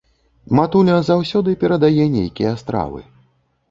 [0.59, 3.09] Матуля заўсёды перадае нейкія стравы.